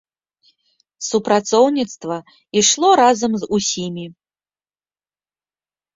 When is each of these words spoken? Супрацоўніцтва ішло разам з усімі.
Супрацоўніцтва 1.07 2.17
ішло 2.63 2.89
разам 3.03 3.31
з 3.43 3.53
усімі. 3.59 4.05